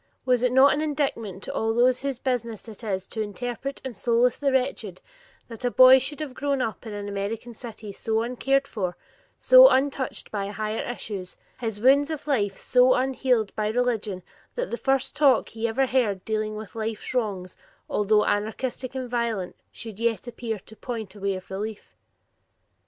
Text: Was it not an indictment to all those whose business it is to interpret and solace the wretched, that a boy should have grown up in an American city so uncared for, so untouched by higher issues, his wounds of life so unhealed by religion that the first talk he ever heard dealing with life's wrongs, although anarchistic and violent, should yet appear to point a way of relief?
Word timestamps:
Was 0.25 0.41
it 0.41 0.51
not 0.51 0.73
an 0.73 0.81
indictment 0.81 1.43
to 1.43 1.53
all 1.53 1.75
those 1.75 2.01
whose 2.01 2.17
business 2.17 2.67
it 2.67 2.83
is 2.83 3.05
to 3.05 3.21
interpret 3.21 3.83
and 3.85 3.95
solace 3.95 4.35
the 4.39 4.51
wretched, 4.51 4.99
that 5.47 5.63
a 5.63 5.69
boy 5.69 5.99
should 5.99 6.19
have 6.21 6.33
grown 6.33 6.59
up 6.59 6.87
in 6.87 6.93
an 6.93 7.07
American 7.07 7.53
city 7.53 7.91
so 7.91 8.23
uncared 8.23 8.67
for, 8.67 8.97
so 9.37 9.69
untouched 9.69 10.31
by 10.31 10.47
higher 10.47 10.81
issues, 10.91 11.37
his 11.59 11.79
wounds 11.79 12.09
of 12.09 12.25
life 12.25 12.57
so 12.57 12.95
unhealed 12.95 13.55
by 13.55 13.67
religion 13.67 14.23
that 14.55 14.71
the 14.71 14.75
first 14.75 15.15
talk 15.15 15.49
he 15.49 15.67
ever 15.67 15.85
heard 15.85 16.25
dealing 16.25 16.55
with 16.55 16.73
life's 16.73 17.13
wrongs, 17.13 17.55
although 17.87 18.25
anarchistic 18.25 18.95
and 18.95 19.07
violent, 19.07 19.55
should 19.71 19.99
yet 19.99 20.25
appear 20.25 20.57
to 20.57 20.75
point 20.75 21.13
a 21.13 21.19
way 21.19 21.35
of 21.35 21.51
relief? 21.51 21.95